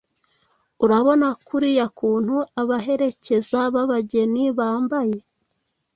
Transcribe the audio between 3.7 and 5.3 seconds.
b’abageni bambaye!